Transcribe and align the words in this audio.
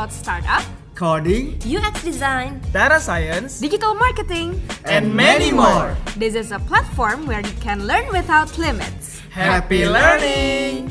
about 0.00 0.16
startup, 0.16 0.64
coding, 0.96 1.60
UX 1.60 2.00
design, 2.00 2.56
data 2.72 2.96
science, 2.96 3.60
digital 3.60 3.92
marketing, 3.92 4.56
and 4.88 5.12
many 5.12 5.52
more. 5.52 5.92
This 6.16 6.32
is 6.32 6.56
a 6.56 6.60
platform 6.64 7.28
where 7.28 7.44
you 7.44 7.52
can 7.60 7.84
learn 7.84 8.08
without 8.08 8.48
limits. 8.56 9.20
Happy 9.28 9.84
learning! 9.84 10.88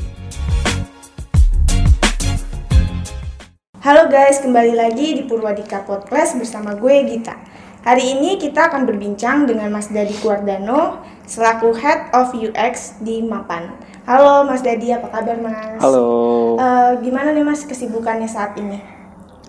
Halo 3.82 4.06
guys, 4.06 4.38
kembali 4.38 4.78
lagi 4.78 5.18
di 5.18 5.22
Purwadika 5.26 5.82
Podcast 5.82 6.38
bersama 6.38 6.78
gue 6.78 7.10
Gita. 7.10 7.34
Hari 7.82 8.14
ini 8.14 8.38
kita 8.38 8.70
akan 8.70 8.86
berbincang 8.86 9.50
dengan 9.50 9.74
Mas 9.74 9.90
Dadi 9.90 10.14
Guardano 10.22 11.02
selaku 11.26 11.74
Head 11.74 12.14
of 12.14 12.30
UX 12.30 13.02
di 13.02 13.26
Mapan. 13.26 13.74
Halo 14.06 14.46
Mas 14.46 14.62
Dadi, 14.62 14.94
apa 14.94 15.10
kabar 15.10 15.34
Mas? 15.42 15.82
Halo. 15.82 16.54
Uh, 16.62 16.94
gimana 17.02 17.34
nih 17.34 17.42
Mas 17.42 17.66
kesibukannya 17.66 18.30
saat 18.30 18.54
ini? 18.54 18.99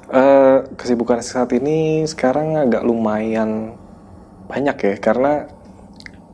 Uh, 0.08 0.66
kesibukan 0.76 1.22
saat 1.22 1.54
ini 1.54 2.04
sekarang 2.10 2.58
agak 2.58 2.82
lumayan 2.82 3.78
banyak 4.50 4.78
ya, 4.80 4.96
karena 4.98 5.48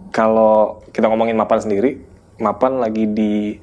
kalau 0.09 0.81
kita 0.95 1.11
ngomongin 1.11 1.37
Mapan 1.37 1.61
sendiri, 1.61 2.01
Mapan 2.41 2.81
lagi 2.81 3.05
di 3.05 3.57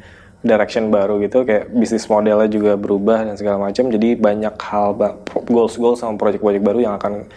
direction 0.44 0.92
baru 0.92 1.16
gitu 1.24 1.48
kayak 1.48 1.72
bisnis 1.72 2.04
modelnya 2.04 2.46
juga 2.52 2.77
berubah 2.77 3.24
dan 3.24 3.34
segala 3.40 3.56
macam 3.56 3.88
jadi 3.88 4.12
banyak 4.12 4.54
hal 4.60 4.92
goals 5.48 5.80
goals 5.80 6.05
sama 6.05 6.20
project-project 6.20 6.60
baru 6.60 6.84
yang 6.84 6.94
akan 7.00 7.32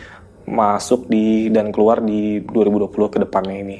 masuk 0.48 1.12
di 1.12 1.52
dan 1.52 1.76
keluar 1.76 2.00
di 2.00 2.40
2020 2.40 2.88
ke 3.12 3.18
depannya 3.20 3.56
ini. 3.68 3.80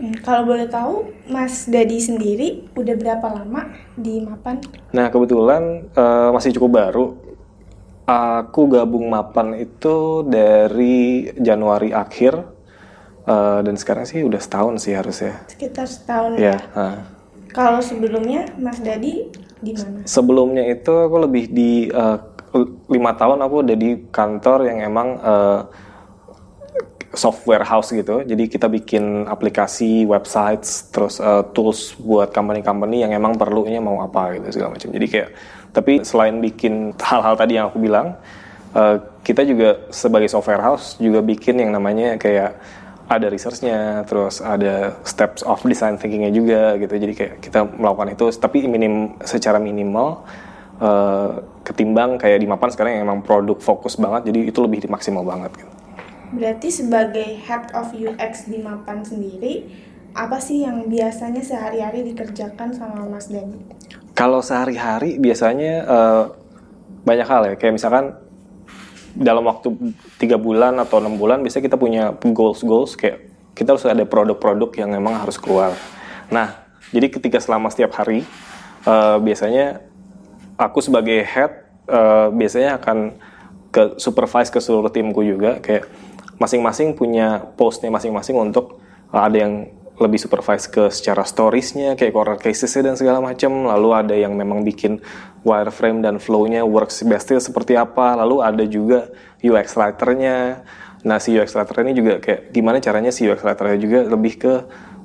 Hmm, 0.00 0.16
kalau 0.24 0.48
boleh 0.48 0.64
tahu, 0.64 1.12
Mas 1.28 1.68
Dadi 1.68 2.00
sendiri 2.00 2.72
udah 2.72 2.96
berapa 2.96 3.26
lama 3.28 3.68
di 4.00 4.24
Mapan? 4.24 4.64
Nah 4.96 5.12
kebetulan 5.12 5.92
uh, 5.92 6.32
masih 6.32 6.56
cukup 6.56 6.80
baru. 6.80 7.06
Aku 8.06 8.70
gabung 8.70 9.10
Mapan 9.10 9.58
itu 9.58 10.22
dari 10.22 11.26
Januari 11.42 11.90
akhir 11.90 12.38
uh, 13.26 13.60
dan 13.66 13.74
sekarang 13.74 14.06
sih 14.06 14.22
udah 14.22 14.38
setahun 14.38 14.86
sih 14.86 14.94
harusnya. 14.94 15.42
Sekitar 15.50 15.90
setahun 15.90 16.38
ya. 16.38 16.54
ya? 16.54 16.56
Uh. 16.70 16.98
Kalau 17.50 17.82
sebelumnya 17.82 18.46
Mas 18.62 18.78
Dadi 18.78 19.26
di 19.58 19.72
mana? 19.74 20.06
Sebelumnya 20.06 20.62
itu 20.70 20.92
aku 20.94 21.16
lebih 21.26 21.50
di 21.50 21.90
uh, 21.90 22.22
lima 22.86 23.12
tahun 23.18 23.42
aku 23.42 23.54
udah 23.66 23.76
di 23.76 23.90
kantor 24.14 24.70
yang 24.70 24.78
emang 24.86 25.08
uh, 25.18 25.60
software 27.16 27.64
house 27.64 27.90
gitu. 27.90 28.22
Jadi 28.22 28.46
kita 28.46 28.68
bikin 28.68 29.24
aplikasi, 29.26 30.04
websites, 30.04 30.92
terus 30.92 31.18
uh, 31.18 31.42
tools 31.50 31.96
buat 31.98 32.30
company-company 32.30 33.02
yang 33.02 33.12
emang 33.16 33.34
perlunya 33.34 33.80
mau 33.80 33.98
apa 34.04 34.36
gitu 34.36 34.60
segala 34.60 34.76
macam. 34.76 34.92
Jadi 34.92 35.06
kayak 35.08 35.30
tapi 35.76 36.00
selain 36.00 36.40
bikin 36.40 36.96
hal-hal 36.96 37.36
tadi 37.36 37.60
yang 37.60 37.68
aku 37.68 37.76
bilang, 37.76 38.16
uh, 38.72 38.96
kita 39.20 39.44
juga 39.44 39.84
sebagai 39.92 40.32
software 40.32 40.64
house 40.64 40.96
juga 40.96 41.20
bikin 41.20 41.60
yang 41.60 41.76
namanya 41.76 42.16
kayak 42.16 42.56
ada 43.06 43.28
researchnya, 43.28 44.02
terus 44.08 44.40
ada 44.40 44.96
steps 45.04 45.44
of 45.44 45.60
design 45.68 46.00
thinkingnya 46.00 46.32
juga 46.32 46.74
gitu. 46.80 46.96
Jadi 46.96 47.12
kayak 47.12 47.34
kita 47.44 47.68
melakukan 47.76 48.16
itu, 48.16 48.24
tapi 48.40 48.64
minim 48.64 49.14
secara 49.22 49.60
minimal 49.60 50.24
uh, 50.80 51.44
ketimbang 51.62 52.16
kayak 52.16 52.40
di 52.40 52.48
Mapan 52.48 52.72
sekarang 52.72 52.92
yang 52.98 53.04
emang 53.06 53.20
produk 53.20 53.60
fokus 53.60 54.00
banget, 54.00 54.32
jadi 54.32 54.50
itu 54.50 54.58
lebih 54.64 54.88
maksimal 54.88 55.22
banget. 55.22 55.52
Gitu. 55.54 55.72
Berarti 56.34 56.68
sebagai 56.74 57.28
head 57.46 57.70
of 57.76 57.94
UX 57.94 58.50
di 58.50 58.58
Mapan 58.58 59.06
sendiri, 59.06 59.70
apa 60.16 60.42
sih 60.42 60.66
yang 60.66 60.90
biasanya 60.90 61.44
sehari-hari 61.44 62.02
dikerjakan 62.10 62.74
sama 62.74 63.06
Mas 63.06 63.30
Dani? 63.30 63.62
Kalau 64.16 64.40
sehari-hari 64.40 65.20
biasanya 65.20 65.74
uh, 65.84 66.24
banyak 67.04 67.28
hal 67.28 67.42
ya, 67.52 67.54
kayak 67.60 67.76
misalkan 67.76 68.16
dalam 69.12 69.44
waktu 69.44 69.72
tiga 70.16 70.40
bulan 70.40 70.76
atau 70.80 71.00
enam 71.00 71.16
bulan 71.16 71.40
biasanya 71.40 71.72
kita 71.72 71.78
punya 71.80 72.12
goals 72.32 72.60
goals 72.64 72.96
kayak 72.96 73.32
kita 73.56 73.72
harus 73.72 73.84
ada 73.88 74.04
produk-produk 74.04 74.68
yang 74.76 74.92
memang 74.92 75.16
harus 75.16 75.40
keluar. 75.40 75.72
Nah, 76.28 76.64
jadi 76.92 77.08
ketika 77.08 77.40
selama 77.40 77.72
setiap 77.72 77.96
hari 77.96 78.24
uh, 78.84 79.16
biasanya 79.20 79.84
aku 80.60 80.84
sebagai 80.84 81.24
head 81.24 81.64
uh, 81.88 82.28
biasanya 82.32 82.76
akan 82.80 83.16
ke 83.72 84.00
supervise 84.00 84.52
ke 84.52 84.60
seluruh 84.60 84.92
timku 84.92 85.20
juga 85.24 85.60
kayak 85.60 85.88
masing-masing 86.36 86.92
punya 86.96 87.44
postnya 87.56 87.88
masing-masing 87.88 88.36
untuk 88.36 88.80
uh, 89.12 89.24
ada 89.24 89.36
yang 89.36 89.54
lebih 89.96 90.20
supervise 90.20 90.68
ke 90.68 90.92
secara 90.92 91.24
storiesnya 91.24 91.96
kayak 91.96 92.12
corner 92.12 92.36
casesnya 92.36 92.92
dan 92.92 92.94
segala 93.00 93.24
macam 93.24 93.64
lalu 93.64 93.88
ada 93.96 94.12
yang 94.12 94.36
memang 94.36 94.60
bikin 94.60 95.00
wireframe 95.40 96.04
dan 96.04 96.20
flow-nya 96.20 96.68
works 96.68 97.00
bestnya 97.06 97.40
seperti 97.40 97.78
apa. 97.80 98.18
Lalu 98.20 98.36
ada 98.44 98.64
juga 98.68 99.08
UX 99.40 99.78
writer-nya. 99.78 100.66
Nah 101.06 101.16
si 101.22 101.32
UX 101.32 101.56
writer 101.56 101.86
ini 101.86 101.92
juga 101.96 102.20
kayak 102.20 102.52
gimana 102.52 102.82
caranya 102.82 103.08
si 103.08 103.24
UX 103.24 103.40
writer-nya 103.40 103.78
juga 103.80 104.00
lebih 104.04 104.34
ke 104.36 104.54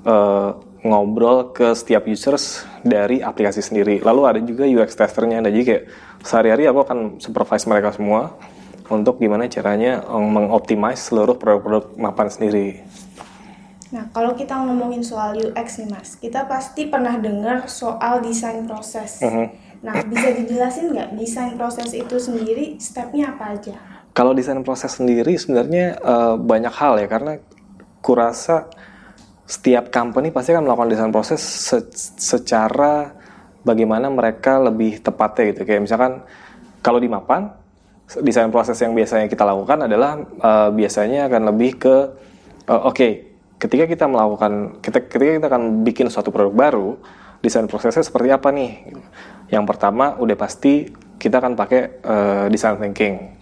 uh, 0.03 0.49
ngobrol 0.81 1.53
ke 1.53 1.77
setiap 1.77 2.09
users 2.09 2.65
dari 2.81 3.21
aplikasi 3.21 3.61
sendiri. 3.61 4.01
Lalu 4.01 4.21
ada 4.25 4.39
juga 4.41 4.65
UX 4.65 4.97
testernya. 4.97 5.39
Nah 5.39 5.53
jadi 5.53 5.63
kayak 5.63 5.83
sehari-hari 6.25 6.65
aku 6.67 6.79
akan 6.83 6.99
supervise 7.21 7.69
mereka 7.69 7.93
semua 7.93 8.33
untuk 8.91 9.21
gimana 9.23 9.47
caranya 9.47 10.03
mengoptimize 10.09 10.99
seluruh 11.07 11.37
produk-produk 11.37 11.95
mapan 11.95 12.27
sendiri. 12.27 12.83
Nah, 13.91 14.07
kalau 14.15 14.31
kita 14.39 14.55
ngomongin 14.55 15.03
soal 15.03 15.35
UX 15.35 15.83
nih 15.83 15.89
Mas, 15.91 16.15
kita 16.15 16.47
pasti 16.47 16.87
pernah 16.87 17.19
dengar 17.19 17.67
soal 17.67 18.23
desain 18.23 18.63
proses. 18.63 19.19
Uh 19.19 19.27
-huh. 19.27 19.47
Nah, 19.83 19.99
bisa 20.07 20.31
dijelasin 20.31 20.95
nggak 20.95 21.09
desain 21.19 21.53
proses 21.59 21.91
itu 21.91 22.15
sendiri 22.15 22.79
stepnya 22.79 23.35
apa 23.35 23.51
aja? 23.51 23.75
Kalau 24.15 24.31
desain 24.31 24.59
proses 24.63 24.95
sendiri 24.95 25.35
sebenarnya 25.35 25.99
uh, 25.99 26.35
banyak 26.39 26.71
hal 26.71 27.03
ya, 27.03 27.07
karena 27.11 27.43
kurasa 27.99 28.71
setiap 29.43 29.91
company 29.91 30.31
pasti 30.31 30.55
akan 30.55 30.63
melakukan 30.63 30.89
desain 30.91 31.11
proses 31.11 31.43
se 31.43 31.77
secara 32.15 33.11
bagaimana 33.67 34.07
mereka 34.07 34.55
lebih 34.55 35.03
tepatnya 35.03 35.51
gitu. 35.51 35.67
Kayak 35.67 35.83
misalkan 35.83 36.23
kalau 36.79 36.99
di 37.03 37.11
Mapan, 37.11 37.51
desain 38.23 38.47
proses 38.47 38.79
yang 38.79 38.95
biasanya 38.95 39.27
kita 39.27 39.43
lakukan 39.43 39.87
adalah 39.87 40.15
uh, 40.39 40.69
biasanya 40.71 41.27
akan 41.27 41.41
lebih 41.51 41.71
ke 41.79 41.95
uh, 42.67 42.87
oke 42.87 42.95
okay, 42.95 43.30
ketika 43.61 43.85
kita 43.85 44.05
melakukan 44.09 44.81
kita 44.81 45.05
ketika 45.05 45.31
kita 45.37 45.47
akan 45.53 45.85
bikin 45.85 46.09
suatu 46.09 46.33
produk 46.33 46.49
baru 46.49 46.89
desain 47.45 47.69
prosesnya 47.69 48.01
seperti 48.01 48.33
apa 48.33 48.49
nih 48.49 48.89
yang 49.53 49.69
pertama 49.69 50.17
udah 50.17 50.33
pasti 50.33 50.89
kita 51.21 51.37
akan 51.37 51.53
pakai 51.53 52.01
uh, 52.01 52.45
design 52.49 52.81
thinking 52.81 53.37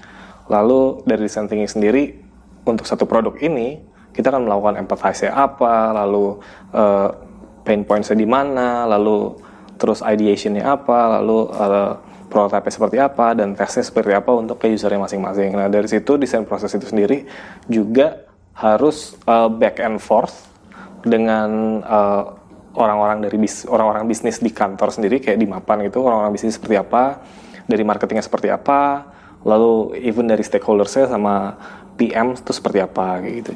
lalu 0.51 0.99
dari 1.07 1.23
design 1.23 1.47
thinking 1.47 1.71
sendiri 1.71 2.19
untuk 2.67 2.83
satu 2.83 3.07
produk 3.07 3.39
ini 3.39 3.79
kita 4.11 4.35
akan 4.35 4.43
melakukan 4.43 4.75
empathize 4.83 5.31
apa 5.31 5.95
lalu 5.95 6.43
uh, 6.75 7.15
pain 7.63 7.87
pointsnya 7.87 8.19
di 8.19 8.27
mana 8.27 8.83
lalu 8.83 9.39
terus 9.79 10.03
ideationnya 10.03 10.67
apa 10.67 11.19
lalu 11.19 11.47
uh, 11.55 11.95
prototipe 12.27 12.69
seperti 12.69 12.99
apa 12.99 13.33
dan 13.33 13.55
tesnya 13.55 13.81
seperti 13.81 14.13
apa 14.13 14.29
untuk 14.37 14.61
ke 14.61 14.69
usernya 14.69 15.01
masing-masing. 15.01 15.49
Nah 15.57 15.65
dari 15.65 15.89
situ 15.89 16.13
desain 16.15 16.45
proses 16.45 16.69
itu 16.77 16.85
sendiri 16.85 17.25
juga 17.65 18.28
harus 18.59 19.15
uh, 19.23 19.47
back 19.47 19.79
and 19.79 20.03
forth 20.03 20.51
dengan 20.99 21.79
uh, 21.87 22.35
orang-orang 22.75 23.23
dari 23.23 23.39
bis 23.39 23.63
orang-orang 23.63 24.03
bisnis 24.05 24.43
di 24.43 24.51
kantor 24.51 24.91
sendiri 24.91 25.23
kayak 25.23 25.39
di 25.39 25.47
mapan 25.47 25.87
gitu 25.87 26.03
orang-orang 26.03 26.35
bisnis 26.35 26.59
seperti 26.59 26.75
apa 26.75 27.23
dari 27.65 27.83
marketingnya 27.87 28.23
seperti 28.23 28.51
apa 28.51 29.07
lalu 29.47 29.95
even 30.03 30.27
dari 30.27 30.43
stakeholdersnya 30.43 31.07
sama 31.07 31.55
PM 31.95 32.35
itu 32.35 32.51
seperti 32.51 32.79
apa 32.83 33.23
kayak 33.23 33.35
gitu. 33.43 33.51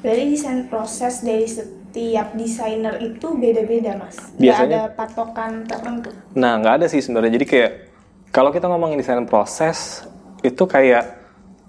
Berarti 0.00 0.24
desain 0.28 0.60
proses 0.68 1.14
dari 1.20 1.46
setiap 1.48 2.32
desainer 2.36 2.96
itu 3.00 3.26
beda-beda 3.36 3.96
mas. 4.00 4.16
Biasanya 4.36 4.88
ada 4.88 4.96
patokan 4.96 5.64
tertentu. 5.68 6.10
Nah 6.36 6.60
nggak 6.60 6.74
ada 6.82 6.86
sih 6.88 7.00
sebenarnya. 7.04 7.36
Jadi 7.36 7.46
kayak 7.48 7.72
kalau 8.32 8.50
kita 8.52 8.68
ngomongin 8.68 8.96
desain 8.96 9.24
proses 9.28 10.04
itu 10.40 10.64
kayak 10.64 11.21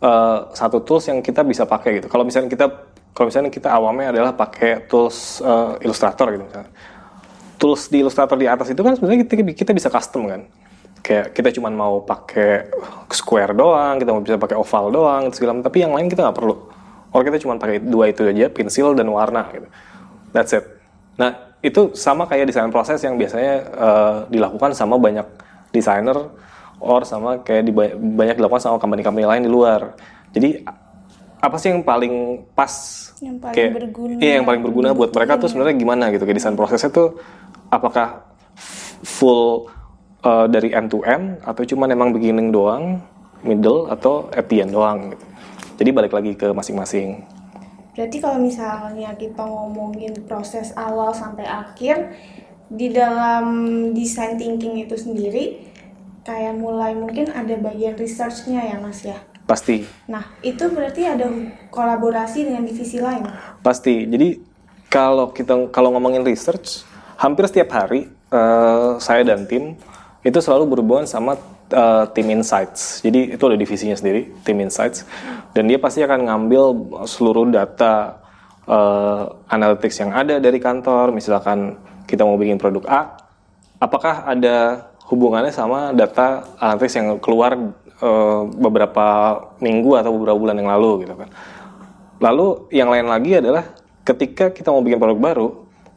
uh, 0.03 0.51
satu 0.51 0.83
tools 0.83 1.07
yang 1.07 1.23
kita 1.23 1.41
bisa 1.47 1.63
pakai 1.63 2.03
gitu. 2.03 2.11
Kalau 2.11 2.27
misalnya 2.27 2.51
kita 2.51 2.67
kalau 3.13 3.29
misalnya 3.29 3.53
kita 3.53 3.69
awamnya 3.71 4.09
adalah 4.11 4.33
pakai 4.35 4.89
tools 4.89 5.39
uh, 5.39 5.79
Illustrator 5.79 6.27
gitu 6.35 6.43
misalnya. 6.43 6.71
Tools 7.55 7.87
di 7.87 7.97
Illustrator 8.03 8.35
di 8.35 8.47
atas 8.49 8.67
itu 8.73 8.81
kan 8.83 8.99
sebenarnya 8.99 9.23
kita, 9.23 9.33
kita 9.55 9.71
bisa 9.71 9.87
custom 9.87 10.27
kan. 10.27 10.41
Kayak 11.03 11.35
kita 11.35 11.49
cuma 11.55 11.71
mau 11.71 12.03
pakai 12.03 12.67
square 13.11 13.55
doang, 13.55 13.99
kita 14.01 14.09
mau 14.11 14.23
bisa 14.23 14.35
pakai 14.39 14.57
oval 14.59 14.85
doang, 14.91 15.23
segala 15.31 15.59
tapi 15.63 15.83
yang 15.83 15.95
lain 15.95 16.07
kita 16.11 16.25
nggak 16.27 16.37
perlu. 16.37 16.55
Kalau 17.13 17.23
kita 17.23 17.37
cuma 17.43 17.59
pakai 17.61 17.77
dua 17.79 18.09
itu 18.09 18.25
aja, 18.25 18.49
pensil 18.49 18.97
dan 18.97 19.07
warna 19.11 19.45
gitu. 19.53 19.67
That's 20.33 20.55
it. 20.55 20.65
Nah, 21.13 21.53
itu 21.61 21.93
sama 21.93 22.25
kayak 22.25 22.49
desain 22.49 22.73
proses 22.73 22.97
yang 23.05 23.15
biasanya 23.15 23.53
uh, 23.77 24.15
dilakukan 24.27 24.73
sama 24.73 24.97
banyak 24.97 25.27
desainer 25.69 26.33
or 26.83 27.07
sama 27.07 27.39
kayak 27.41 27.63
di, 27.65 27.71
banyak 27.95 28.35
dilakukan 28.35 28.61
sama 28.61 28.77
company-company 28.77 29.23
lain 29.23 29.43
di 29.47 29.51
luar. 29.51 29.95
Jadi 30.35 30.61
apa 31.43 31.55
sih 31.59 31.71
yang 31.71 31.83
paling 31.83 32.47
pas 32.55 32.71
yang 33.19 33.35
paling 33.35 33.55
kayak, 33.55 33.71
berguna 33.75 34.15
iya 34.23 34.39
yang 34.39 34.47
paling 34.47 34.63
berguna 34.63 34.95
buat 34.95 35.11
mereka 35.11 35.35
tuh 35.35 35.51
sebenarnya 35.51 35.75
gimana 35.75 36.07
gitu 36.15 36.23
kayak 36.23 36.39
desain 36.39 36.55
prosesnya 36.55 36.87
tuh 36.87 37.19
apakah 37.67 38.23
full 39.03 39.67
uh, 40.23 40.47
dari 40.47 40.71
end 40.71 40.87
to 40.87 41.03
end 41.03 41.43
atau 41.43 41.67
cuma 41.67 41.91
emang 41.91 42.15
beginning 42.15 42.55
doang 42.55 43.03
middle 43.43 43.91
atau 43.91 44.31
at 44.31 44.47
the 44.47 44.63
end 44.63 44.71
doang 44.71 45.11
gitu. 45.11 45.25
Jadi 45.83 45.89
balik 45.91 46.13
lagi 46.15 46.31
ke 46.37 46.47
masing-masing. 46.55 47.27
Berarti 47.93 48.17
kalau 48.23 48.39
misalnya 48.39 49.11
kita 49.19 49.43
ngomongin 49.43 50.15
proses 50.25 50.71
awal 50.79 51.11
sampai 51.11 51.45
akhir 51.45 52.15
di 52.71 52.89
dalam 52.89 53.45
design 53.93 54.39
thinking 54.39 54.81
itu 54.81 54.95
sendiri 54.97 55.72
kayak 56.23 56.55
mulai 56.55 56.95
mungkin 56.95 57.29
ada 57.31 57.55
bagian 57.59 57.99
researchnya 57.99 58.63
ya 58.63 58.77
mas 58.79 59.03
ya. 59.03 59.19
Pasti. 59.43 59.83
Nah 60.07 60.23
itu 60.39 60.71
berarti 60.71 61.03
ada 61.03 61.27
kolaborasi 61.67 62.47
dengan 62.47 62.63
divisi 62.63 63.03
lain. 63.03 63.27
Pasti. 63.59 64.07
Jadi 64.07 64.39
kalau 64.87 65.35
kita 65.35 65.67
kalau 65.69 65.91
ngomongin 65.91 66.23
research, 66.23 66.87
hampir 67.19 67.43
setiap 67.51 67.75
hari 67.75 68.07
uh, 68.31 68.95
saya 69.03 69.27
dan 69.27 69.43
tim 69.43 69.75
itu 70.23 70.39
selalu 70.39 70.79
berhubungan 70.79 71.03
sama 71.03 71.35
uh, 71.75 72.07
tim 72.15 72.31
insights. 72.31 73.03
Jadi 73.03 73.35
itu 73.35 73.43
ada 73.43 73.59
divisinya 73.59 73.99
sendiri, 73.99 74.31
tim 74.47 74.55
insights. 74.63 75.03
Dan 75.51 75.67
dia 75.67 75.75
pasti 75.75 75.99
akan 75.99 76.31
ngambil 76.31 76.63
seluruh 77.03 77.51
data 77.51 78.23
uh, 78.63 79.27
analytics 79.51 79.99
yang 79.99 80.15
ada 80.15 80.39
dari 80.39 80.63
kantor. 80.63 81.11
Misalkan 81.11 81.75
kita 82.07 82.23
mau 82.23 82.39
bikin 82.39 82.55
produk 82.55 82.87
A, 82.87 83.01
apakah 83.83 84.23
ada 84.23 84.87
hubungannya 85.07 85.51
sama 85.51 85.91
data 85.91 86.55
analytics 86.59 86.95
yang 86.95 87.07
keluar 87.19 87.55
uh, 87.99 88.41
beberapa 88.47 89.07
minggu 89.59 89.99
atau 89.99 90.11
beberapa 90.15 90.37
bulan 90.39 90.55
yang 90.59 90.69
lalu 90.71 91.07
gitu 91.07 91.15
kan. 91.17 91.29
Lalu 92.23 92.71
yang 92.71 92.87
lain 92.87 93.07
lagi 93.11 93.31
adalah 93.39 93.75
ketika 94.07 94.51
kita 94.51 94.71
mau 94.71 94.79
bikin 94.79 94.99
produk 94.99 95.19
baru, 95.19 95.47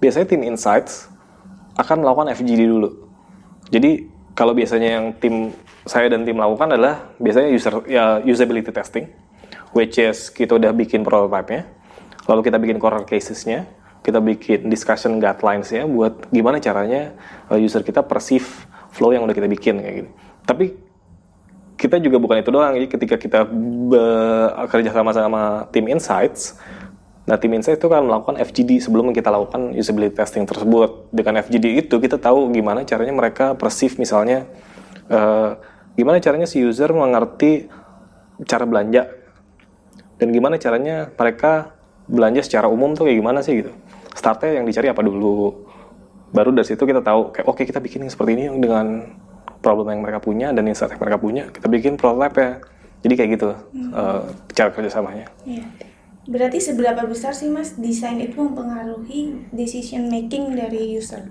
biasanya 0.03 0.26
tim 0.26 0.43
insights 0.43 1.06
akan 1.79 2.03
melakukan 2.03 2.35
FGD 2.35 2.67
dulu. 2.67 2.91
Jadi 3.70 4.11
kalau 4.35 4.53
biasanya 4.53 5.00
yang 5.00 5.06
tim 5.17 5.55
saya 5.87 6.11
dan 6.11 6.26
tim 6.26 6.37
lakukan 6.37 6.75
adalah 6.75 7.14
biasanya 7.23 7.49
user 7.50 7.75
ya 7.87 8.19
usability 8.26 8.75
testing, 8.75 9.06
which 9.70 10.03
is 10.03 10.29
kita 10.35 10.58
udah 10.58 10.75
bikin 10.75 11.06
prototype-nya, 11.06 11.62
lalu 12.26 12.41
kita 12.43 12.58
bikin 12.58 12.79
corner 12.82 13.06
cases-nya, 13.06 13.70
kita 14.03 14.19
bikin 14.19 14.67
discussion 14.67 15.19
guidelines-nya 15.23 15.87
buat 15.87 16.31
gimana 16.31 16.58
caranya 16.58 17.14
uh, 17.50 17.58
user 17.58 17.87
kita 17.87 18.03
perceive 18.03 18.65
flow 18.96 19.12
yang 19.12 19.28
udah 19.28 19.37
kita 19.37 19.44
bikin 19.44 19.76
kayak 19.84 19.94
gitu. 20.00 20.10
Tapi 20.48 20.66
kita 21.76 22.00
juga 22.00 22.16
bukan 22.16 22.40
itu 22.40 22.48
doang. 22.48 22.72
Jadi 22.72 22.87
ketika 22.88 23.16
kita 23.20 23.44
bekerja 23.93 24.90
sama 24.96 25.12
sama 25.12 25.43
tim 25.69 25.84
insights, 25.93 26.56
nah 27.28 27.37
tim 27.37 27.52
insights 27.52 27.76
itu 27.76 27.88
kan 27.93 28.00
melakukan 28.00 28.40
FGD 28.40 28.81
sebelum 28.81 29.12
kita 29.12 29.28
lakukan 29.28 29.76
usability 29.76 30.16
testing 30.16 30.48
tersebut. 30.48 31.12
Dengan 31.12 31.44
FGD 31.44 31.84
itu 31.84 32.00
kita 32.00 32.16
tahu 32.16 32.48
gimana 32.56 32.88
caranya 32.88 33.12
mereka 33.12 33.52
perceive 33.52 34.00
misalnya 34.00 34.48
uh, 35.12 35.60
gimana 35.94 36.16
caranya 36.25 36.48
si 36.48 36.64
user 36.64 36.88
mengerti 36.96 37.69
cara 38.48 38.64
belanja 38.64 39.12
dan 40.16 40.28
gimana 40.32 40.56
caranya 40.56 41.12
mereka 41.12 41.76
belanja 42.08 42.40
secara 42.44 42.72
umum 42.72 42.96
tuh 42.96 43.04
kayak 43.04 43.20
gimana 43.20 43.44
sih 43.44 43.60
gitu. 43.60 43.72
Startnya 44.16 44.60
yang 44.60 44.64
dicari 44.64 44.88
apa 44.88 45.04
dulu 45.04 45.65
baru 46.34 46.50
dari 46.50 46.67
situ 46.67 46.82
kita 46.82 47.02
tahu 47.02 47.31
kayak 47.31 47.46
oke 47.46 47.58
okay, 47.58 47.64
kita 47.69 47.78
bikin 47.78 48.06
yang 48.06 48.12
seperti 48.12 48.34
ini 48.34 48.44
dengan 48.58 49.14
problem 49.62 49.90
yang 49.94 50.02
mereka 50.02 50.20
punya 50.23 50.50
dan 50.50 50.67
insight 50.67 50.94
yang 50.94 51.02
mereka 51.02 51.19
punya 51.19 51.43
kita 51.50 51.67
bikin 51.70 51.94
prototype 51.99 52.37
ya 52.38 52.50
jadi 53.02 53.14
kayak 53.14 53.31
gitu 53.38 53.49
hmm. 53.55 53.90
uh, 53.94 54.23
cara 54.50 54.70
kerjasamanya 54.75 55.26
yeah. 55.46 55.67
berarti 56.26 56.58
seberapa 56.58 57.06
besar 57.06 57.34
sih 57.34 57.50
mas 57.50 57.78
desain 57.78 58.19
itu 58.19 58.38
mempengaruhi 58.38 59.50
decision 59.55 60.11
making 60.11 60.55
dari 60.58 60.99
user 60.99 61.31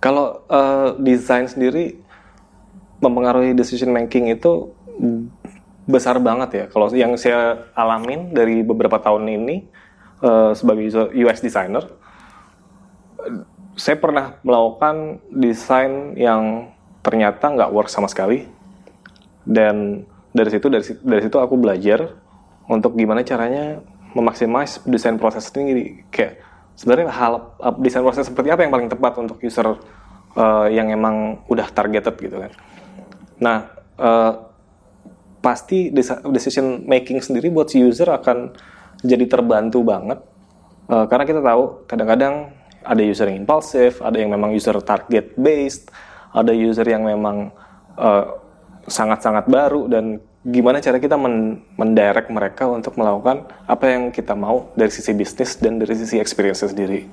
kalau 0.00 0.44
uh, 0.52 0.92
desain 1.00 1.48
sendiri 1.48 1.96
mempengaruhi 3.00 3.56
decision 3.56 3.92
making 3.92 4.28
itu 4.32 4.72
besar 5.84 6.16
banget 6.16 6.50
ya 6.52 6.64
kalau 6.72 6.88
yang 6.92 7.12
saya 7.20 7.68
alamin 7.76 8.32
dari 8.32 8.64
beberapa 8.64 8.96
tahun 8.96 9.28
ini 9.28 9.68
uh, 10.24 10.56
sebagai 10.56 10.88
UX 11.12 11.44
designer 11.44 11.84
saya 13.74 13.98
pernah 13.98 14.38
melakukan 14.46 15.18
desain 15.34 16.14
yang 16.14 16.70
ternyata 17.02 17.50
nggak 17.50 17.70
work 17.74 17.90
sama 17.90 18.06
sekali. 18.06 18.46
Dan 19.44 20.08
dari 20.32 20.50
situ 20.50 20.66
dari, 20.72 20.84
dari 21.04 21.20
situ 21.20 21.36
aku 21.36 21.58
belajar 21.60 22.16
untuk 22.70 22.96
gimana 22.96 23.20
caranya 23.26 23.82
memaksimais 24.14 24.80
desain 24.86 25.18
proses 25.18 25.50
ini. 25.58 26.06
Kayak 26.08 26.40
sebenarnya 26.78 27.10
hal 27.10 27.54
desain 27.82 28.02
proses 28.02 28.30
seperti 28.30 28.48
apa 28.50 28.62
yang 28.64 28.72
paling 28.72 28.88
tepat 28.88 29.20
untuk 29.20 29.38
user 29.42 29.74
uh, 30.38 30.66
yang 30.70 30.90
emang 30.90 31.42
udah 31.50 31.68
targeted 31.70 32.14
gitu 32.18 32.36
kan. 32.40 32.52
Nah 33.42 33.58
uh, 33.98 34.32
pasti 35.44 35.92
decision 36.32 36.88
making 36.88 37.20
sendiri 37.20 37.52
buat 37.52 37.68
si 37.68 37.84
user 37.84 38.08
akan 38.08 38.56
jadi 39.04 39.28
terbantu 39.28 39.84
banget 39.84 40.24
uh, 40.88 41.04
karena 41.04 41.24
kita 41.28 41.40
tahu 41.44 41.84
kadang-kadang 41.84 42.63
ada 42.84 43.02
user 43.02 43.32
yang 43.32 43.42
impulsif, 43.42 44.04
ada 44.04 44.20
yang 44.20 44.30
memang 44.30 44.52
user 44.52 44.76
target 44.84 45.32
based, 45.34 45.88
ada 46.30 46.52
user 46.52 46.84
yang 46.84 47.02
memang 47.08 47.50
eh, 47.96 48.26
sangat-sangat 48.84 49.48
uh, 49.48 49.50
baru 49.50 49.88
dan 49.88 50.20
gimana 50.44 50.76
cara 50.84 51.00
kita 51.00 51.16
men 51.16 51.64
mendirect 51.80 52.28
mereka 52.28 52.68
untuk 52.68 53.00
melakukan 53.00 53.48
apa 53.64 53.84
yang 53.88 54.12
kita 54.12 54.36
mau 54.36 54.68
dari 54.76 54.92
sisi 54.92 55.16
bisnis 55.16 55.56
dan 55.56 55.80
dari 55.80 55.96
sisi 55.96 56.20
experience 56.20 56.60
sendiri. 56.68 57.08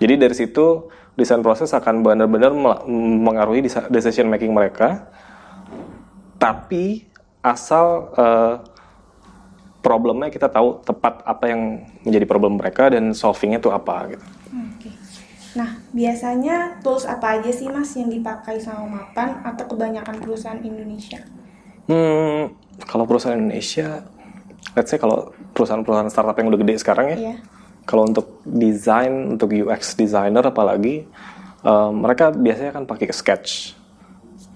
Jadi 0.00 0.14
dari 0.16 0.32
situ 0.32 0.88
desain 1.12 1.44
proses 1.44 1.68
akan 1.76 2.00
benar-benar 2.00 2.56
mengaruhi 3.20 3.68
decision 3.92 4.32
making 4.32 4.56
mereka. 4.56 5.12
Tapi 6.40 7.04
asal 7.44 8.08
uh, 8.16 8.64
problemnya 9.84 10.32
kita 10.32 10.48
tahu 10.48 10.80
tepat 10.80 11.20
apa 11.24 11.44
yang 11.52 11.84
menjadi 12.04 12.24
problem 12.24 12.56
mereka 12.56 12.88
dan 12.88 13.12
solvingnya 13.12 13.60
itu 13.60 13.68
apa 13.68 14.16
gitu. 14.16 14.24
Nah, 15.58 15.82
biasanya 15.90 16.78
tools 16.78 17.02
apa 17.02 17.40
aja 17.40 17.50
sih 17.50 17.66
Mas 17.66 17.90
yang 17.98 18.06
dipakai 18.06 18.62
sama 18.62 18.86
Mapan 18.86 19.42
atau 19.42 19.66
kebanyakan 19.66 20.22
perusahaan 20.22 20.60
Indonesia? 20.62 21.18
Hmm, 21.90 22.54
kalau 22.86 23.02
perusahaan 23.02 23.34
Indonesia, 23.34 24.06
let's 24.78 24.94
say 24.94 24.98
kalau 25.02 25.34
perusahaan-perusahaan 25.50 26.06
startup 26.06 26.38
yang 26.38 26.54
udah 26.54 26.60
gede 26.62 26.74
sekarang 26.78 27.06
ya, 27.14 27.34
yeah. 27.34 27.38
kalau 27.82 28.06
untuk 28.06 28.38
desain, 28.46 29.10
untuk 29.34 29.50
UX 29.50 29.98
designer 29.98 30.46
apalagi, 30.46 31.10
uh, 31.66 31.90
mereka 31.90 32.30
biasanya 32.30 32.70
kan 32.70 32.86
pakai 32.86 33.10
Sketch. 33.10 33.74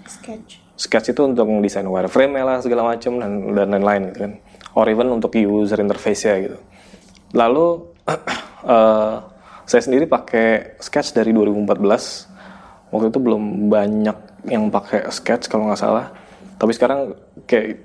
Sketch. 0.06 0.62
Sketch 0.78 1.10
itu 1.10 1.22
untuk 1.26 1.46
desain 1.58 1.86
wireframe 1.86 2.38
lah 2.42 2.62
segala 2.62 2.94
macam 2.94 3.18
dan 3.18 3.54
dan 3.54 3.68
lain-lain 3.74 4.02
gitu 4.14 4.18
kan. 4.30 4.32
Or 4.74 4.86
even 4.90 5.10
untuk 5.10 5.34
user 5.38 5.78
interface 5.78 6.26
ya 6.26 6.34
gitu. 6.38 6.58
Lalu 7.34 7.82
uh, 8.06 9.18
Saya 9.64 9.80
sendiri 9.80 10.04
pakai 10.04 10.76
Sketch 10.80 11.16
dari 11.16 11.32
2014. 11.32 12.92
Waktu 12.92 13.06
itu 13.10 13.20
belum 13.20 13.72
banyak 13.72 14.18
yang 14.52 14.68
pakai 14.68 15.08
Sketch 15.08 15.48
kalau 15.48 15.72
nggak 15.72 15.80
salah. 15.80 16.12
Tapi 16.60 16.72
sekarang 16.76 17.16
kayak 17.48 17.80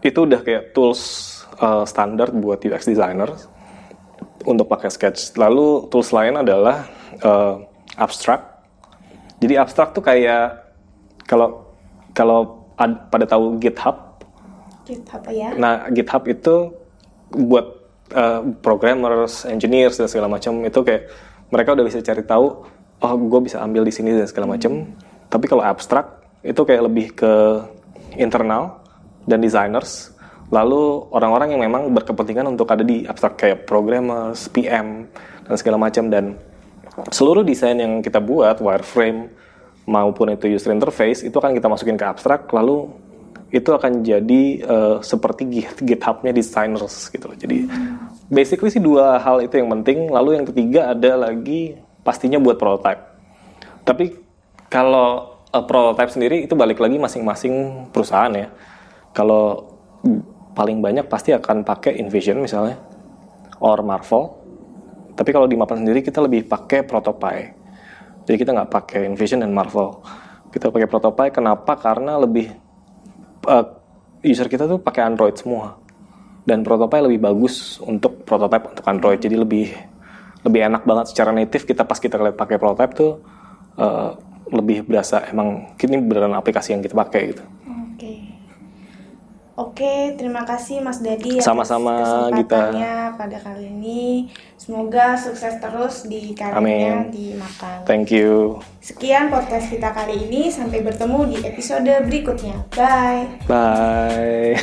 itu 0.00 0.18
udah 0.24 0.40
kayak 0.40 0.72
tools 0.72 1.00
uh, 1.60 1.84
standar 1.84 2.32
buat 2.32 2.62
UX 2.62 2.86
designer 2.86 3.34
untuk 4.46 4.70
pakai 4.70 4.88
Sketch. 4.88 5.34
Lalu 5.34 5.90
tools 5.90 6.14
lain 6.14 6.38
adalah 6.38 6.86
uh, 7.20 7.58
Abstract. 7.98 8.46
Jadi 9.42 9.58
Abstract 9.58 9.98
tuh 9.98 10.04
kayak 10.04 10.62
kalau 11.26 11.74
kalau 12.14 12.70
pada 13.10 13.26
tahu 13.28 13.60
GitHub. 13.60 14.24
GitHub 14.88 15.22
ya. 15.28 15.52
Nah, 15.58 15.90
GitHub 15.92 16.24
itu 16.30 16.72
buat 17.34 17.79
uh, 18.14 18.40
programmers, 18.60 19.46
engineers 19.46 19.98
dan 19.98 20.06
segala 20.06 20.30
macam 20.30 20.62
itu 20.64 20.80
kayak 20.82 21.10
mereka 21.50 21.74
udah 21.74 21.84
bisa 21.86 21.98
cari 22.02 22.22
tahu 22.22 22.62
oh 23.00 23.12
gue 23.16 23.40
bisa 23.42 23.58
ambil 23.64 23.82
di 23.82 23.92
sini 23.92 24.12
dan 24.14 24.28
segala 24.28 24.56
macam. 24.56 24.86
Tapi 25.30 25.44
kalau 25.48 25.64
abstrak 25.64 26.20
itu 26.44 26.60
kayak 26.62 26.82
lebih 26.86 27.06
ke 27.16 27.32
internal 28.16 28.80
dan 29.24 29.40
designers. 29.40 30.12
Lalu 30.50 31.06
orang-orang 31.14 31.54
yang 31.54 31.62
memang 31.62 31.94
berkepentingan 31.94 32.50
untuk 32.50 32.66
ada 32.74 32.82
di 32.82 33.06
abstrak 33.06 33.38
kayak 33.38 33.70
programmers, 33.70 34.50
PM 34.50 35.06
dan 35.46 35.54
segala 35.54 35.78
macam 35.78 36.10
dan 36.10 36.34
seluruh 37.14 37.46
desain 37.46 37.78
yang 37.78 38.02
kita 38.02 38.18
buat 38.18 38.58
wireframe 38.58 39.30
maupun 39.86 40.34
itu 40.34 40.50
user 40.50 40.74
interface 40.74 41.22
itu 41.22 41.32
akan 41.38 41.54
kita 41.54 41.70
masukin 41.70 41.96
ke 41.96 42.04
abstrak 42.04 42.50
lalu 42.50 42.90
itu 43.50 43.70
akan 43.74 44.06
jadi 44.06 44.42
uh, 44.62 44.96
seperti 45.02 45.66
GitHub-nya 45.82 46.30
designers 46.30 47.10
gitu. 47.10 47.26
Jadi 47.34 47.66
basically 48.30 48.70
sih 48.70 48.78
dua 48.78 49.18
hal 49.18 49.42
itu 49.42 49.58
yang 49.58 49.68
penting. 49.82 50.06
Lalu 50.06 50.38
yang 50.38 50.46
ketiga 50.46 50.94
ada 50.94 51.28
lagi 51.28 51.74
pastinya 52.06 52.38
buat 52.38 52.56
prototype. 52.56 53.02
Tapi 53.82 54.14
kalau 54.70 55.42
uh, 55.50 55.64
prototype 55.66 56.14
sendiri 56.14 56.46
itu 56.46 56.54
balik 56.54 56.78
lagi 56.78 56.96
masing-masing 56.96 57.86
perusahaan 57.90 58.30
ya. 58.30 58.48
Kalau 59.10 59.66
paling 60.54 60.78
banyak 60.78 61.10
pasti 61.10 61.34
akan 61.34 61.66
pakai 61.66 61.98
InVision 61.98 62.38
misalnya 62.38 62.78
or 63.58 63.82
Marvel. 63.82 64.38
Tapi 65.18 65.30
kalau 65.34 65.50
di 65.50 65.58
Mapan 65.58 65.82
sendiri 65.82 66.06
kita 66.06 66.22
lebih 66.22 66.46
pakai 66.46 66.86
Protopie. 66.86 67.52
Jadi 68.24 68.36
kita 68.38 68.54
nggak 68.54 68.70
pakai 68.70 69.10
InVision 69.10 69.42
dan 69.42 69.50
Marvel. 69.50 69.98
Kita 70.54 70.70
pakai 70.70 70.86
Protopie 70.86 71.34
kenapa? 71.34 71.74
Karena 71.74 72.14
lebih 72.14 72.69
uh, 73.46 73.64
user 74.24 74.48
kita 74.48 74.68
tuh 74.68 74.80
pakai 74.80 75.06
Android 75.06 75.36
semua 75.36 75.80
dan 76.44 76.64
prototype 76.64 77.04
lebih 77.04 77.20
bagus 77.20 77.78
untuk 77.84 78.24
prototype 78.24 78.76
untuk 78.76 78.84
Android 78.88 79.20
jadi 79.20 79.36
lebih 79.36 79.72
lebih 80.40 80.60
enak 80.72 80.82
banget 80.88 81.12
secara 81.12 81.30
native 81.30 81.68
kita 81.68 81.84
pas 81.84 82.00
kita 82.00 82.16
lihat 82.16 82.36
pakai 82.36 82.56
prototype 82.56 82.92
tuh 82.96 83.12
uh, 83.76 84.16
lebih 84.50 84.82
berasa 84.88 85.22
emang 85.30 85.76
ini 85.78 85.96
beneran 86.02 86.34
aplikasi 86.34 86.74
yang 86.74 86.82
kita 86.82 86.96
pakai 86.96 87.22
gitu. 87.34 87.44
Oke. 87.94 88.14
Oke, 89.60 89.92
terima 90.16 90.42
kasih 90.48 90.80
Mas 90.80 91.04
Dadi 91.04 91.36
Sama-sama, 91.44 92.32
kesempatannya 92.32 93.20
pada 93.20 93.38
kali 93.44 93.68
ini. 93.68 94.32
Semoga 94.56 95.14
sukses 95.20 95.60
terus 95.60 96.08
di 96.08 96.32
karirnya 96.32 97.04
Amin. 97.04 97.12
di 97.12 97.36
Mapan. 97.36 97.84
Thank 97.84 98.08
you. 98.10 98.64
Sekian 98.80 99.28
podcast 99.28 99.68
kita 99.68 99.92
kali 99.92 100.24
ini. 100.24 100.48
Sampai 100.48 100.80
bertemu 100.80 101.28
di 101.28 101.36
episode 101.44 101.92
berikutnya. 102.08 102.64
Bye. 102.72 103.28
Bye. 103.44 104.56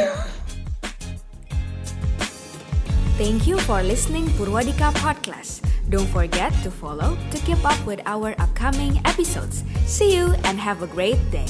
Thank 3.17 3.49
you 3.49 3.57
for 3.65 3.81
listening 3.81 4.29
Purwadika 4.37 4.93
Podcast. 5.01 5.65
Don't 5.89 6.09
forget 6.09 6.53
to 6.61 6.69
follow 6.69 7.17
to 7.33 7.37
keep 7.45 7.61
up 7.65 7.77
with 7.85 8.01
our 8.05 8.37
upcoming 8.37 9.01
episodes. 9.05 9.65
See 9.89 10.13
you 10.13 10.37
and 10.45 10.61
have 10.61 10.85
a 10.85 10.89
great 10.89 11.17
day. 11.33 11.49